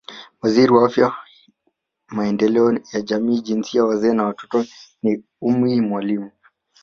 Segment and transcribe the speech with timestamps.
[0.41, 1.15] Waziri wa Afya
[2.11, 4.65] Maendeleo ya Jamii Jinsia Wazee na Watoto
[5.03, 6.31] ni Ummy Mwalimu